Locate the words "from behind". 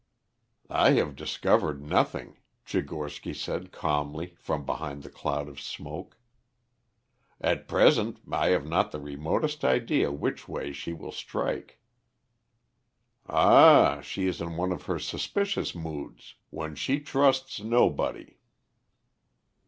4.39-5.03